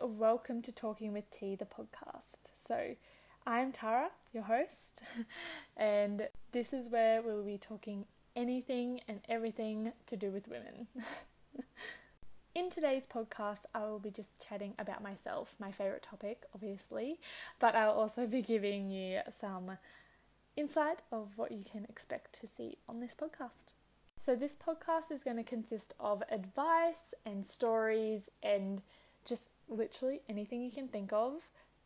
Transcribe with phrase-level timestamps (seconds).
[0.00, 2.50] Welcome to Talking with T, the podcast.
[2.56, 2.94] So,
[3.46, 5.02] I'm Tara, your host,
[5.76, 10.86] and this is where we'll be talking anything and everything to do with women.
[12.54, 17.18] In today's podcast, I will be just chatting about myself, my favourite topic, obviously,
[17.58, 19.78] but I'll also be giving you some
[20.56, 23.66] insight of what you can expect to see on this podcast.
[24.18, 28.80] So, this podcast is going to consist of advice and stories and
[29.24, 31.34] just literally anything you can think of,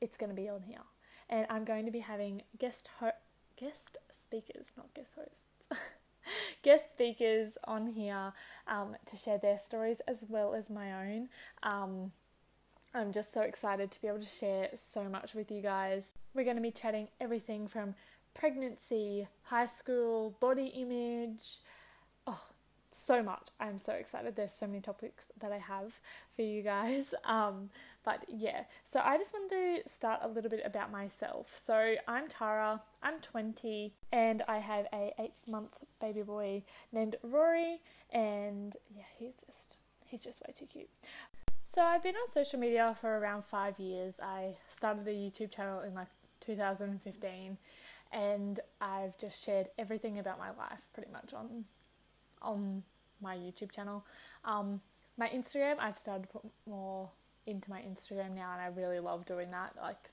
[0.00, 0.82] it's going to be on here.
[1.28, 3.12] And I'm going to be having guest ho-
[3.56, 5.68] guest speakers, not guest hosts.
[6.62, 8.32] guest speakers on here
[8.66, 11.28] um, to share their stories as well as my own.
[11.62, 12.12] Um,
[12.92, 16.12] I'm just so excited to be able to share so much with you guys.
[16.34, 17.94] We're going to be chatting everything from
[18.34, 21.58] pregnancy, high school, body image,
[22.26, 22.42] oh,
[22.92, 23.48] so much.
[23.58, 24.36] I'm so excited.
[24.36, 26.00] There's so many topics that I have
[26.36, 27.14] for you guys.
[27.24, 27.70] Um,
[28.02, 31.56] but yeah, so I just wanted to start a little bit about myself.
[31.56, 32.82] So I'm Tara.
[33.02, 37.78] I'm 20, and I have a eight month baby boy named Rory,
[38.10, 40.88] and yeah, he's just he's just way too cute.
[41.68, 44.18] So I've been on social media for around five years.
[44.20, 46.08] I started a YouTube channel in like
[46.40, 47.58] 2015,
[48.12, 51.66] and I've just shared everything about my life pretty much on
[52.42, 52.82] on
[53.20, 54.04] my YouTube channel.
[54.44, 54.80] Um,
[55.16, 57.10] my Instagram, I've started to put more
[57.46, 59.74] into my Instagram now, and I really love doing that.
[59.80, 60.10] Like,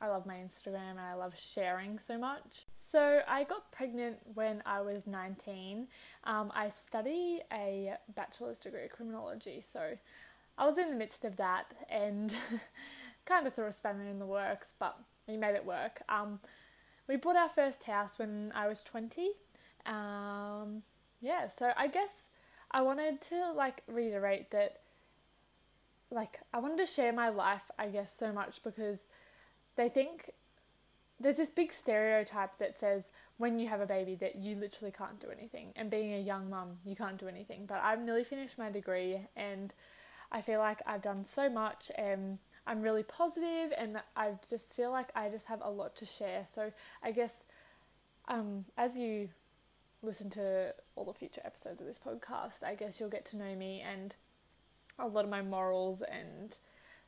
[0.00, 2.66] I love my Instagram and I love sharing so much.
[2.78, 5.86] So, I got pregnant when I was 19.
[6.24, 9.96] Um, I study a bachelor's degree of criminology, so
[10.58, 12.34] I was in the midst of that and
[13.26, 16.02] kind of threw a spanner in the works, but we made it work.
[16.08, 16.40] Um,
[17.08, 19.30] we bought our first house when I was 20.
[19.86, 20.82] Um,
[21.22, 22.26] yeah, so I guess
[22.70, 24.80] I wanted to like reiterate that
[26.10, 29.08] like I wanted to share my life, I guess, so much because
[29.76, 30.32] they think
[31.18, 33.04] there's this big stereotype that says
[33.38, 36.50] when you have a baby that you literally can't do anything and being a young
[36.50, 37.64] mum you can't do anything.
[37.66, 39.72] But i've nearly finished my degree and
[40.30, 44.90] i feel like i've done so much and i'm really positive and i just feel
[44.90, 46.44] like i just have a lot to share.
[46.52, 46.72] So
[47.02, 47.44] i guess
[48.28, 49.28] um, as you
[50.02, 53.54] listen to all the future episodes of this podcast, I guess you'll get to know
[53.54, 54.14] me and
[54.98, 56.54] a lot of my morals and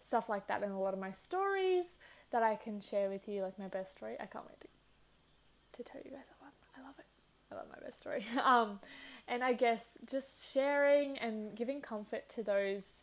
[0.00, 1.84] stuff like that, and a lot of my stories
[2.30, 4.14] that I can share with you, like my best story.
[4.20, 6.52] I can't wait to, to tell you guys that one.
[6.76, 7.06] I love it.
[7.50, 8.24] I love my best story.
[8.44, 8.80] um,
[9.28, 13.02] and I guess just sharing and giving comfort to those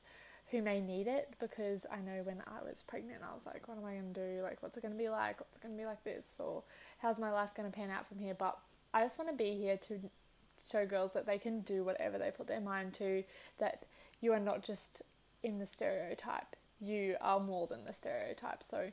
[0.51, 3.77] who may need it because I know when I was pregnant, I was like, what
[3.77, 4.41] am I going to do?
[4.41, 5.39] Like, what's it going to be like?
[5.39, 6.41] What's it going to be like this?
[6.43, 6.63] Or
[6.97, 8.33] how's my life going to pan out from here?
[8.33, 8.57] But
[8.93, 9.99] I just want to be here to
[10.69, 13.23] show girls that they can do whatever they put their mind to,
[13.59, 13.85] that
[14.21, 15.01] you are not just
[15.43, 18.63] in the stereotype, you are more than the stereotype.
[18.63, 18.91] So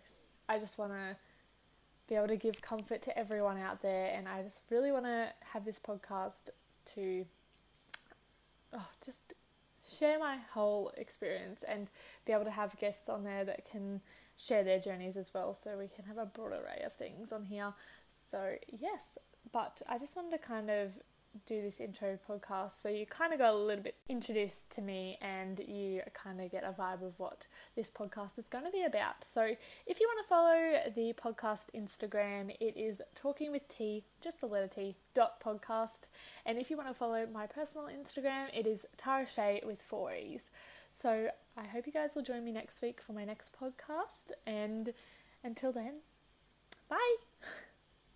[0.49, 1.17] I just want to
[2.09, 5.29] be able to give comfort to everyone out there, and I just really want to
[5.53, 6.51] have this podcast
[6.95, 7.27] to
[8.73, 9.35] oh, just
[9.99, 11.89] share my whole experience and
[12.25, 14.01] be able to have guests on there that can
[14.37, 17.45] share their journeys as well so we can have a broad array of things on
[17.45, 17.73] here.
[18.11, 19.19] So, yes,
[19.53, 20.93] but I just wanted to kind of
[21.45, 25.19] do this intro podcast so you kind of got a little bit introduced to me
[25.21, 28.85] and you kind of get a vibe of what this podcast is going to be
[28.85, 29.23] about.
[29.23, 29.43] So
[29.87, 34.47] if you want to follow the podcast Instagram, it is talking with T, just the
[34.47, 36.03] letter T, dot podcast.
[36.45, 40.15] And if you want to follow my personal Instagram, it is Tara Shay with four
[40.15, 40.45] E's.
[40.91, 44.33] So I hope you guys will join me next week for my next podcast.
[44.47, 44.95] And
[45.45, 45.97] until then,
[46.89, 47.17] bye.